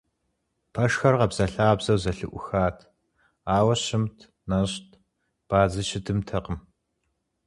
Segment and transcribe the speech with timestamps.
[0.73, 2.77] Пэшхэр къабзэлъабзэу зэлъыӀухат,
[3.55, 4.17] ауэ щымт,
[4.49, 4.89] нэщӀт,
[5.47, 6.57] бадзи щыдымтэкъым.